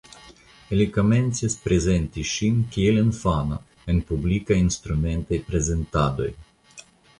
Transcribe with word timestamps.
Li 0.77 0.85
komencis 0.93 1.55
prezenti 1.65 2.23
ŝin 2.31 2.63
kiel 2.77 2.97
infano 3.03 3.61
en 3.95 4.03
publikaj 4.09 4.59
instrumentaj 4.65 5.43
prezentadoj. 5.53 6.31